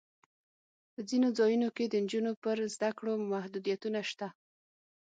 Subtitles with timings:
[0.93, 4.27] په ځینو ځایونو کې د نجونو پر زده کړو محدودیتونه شته.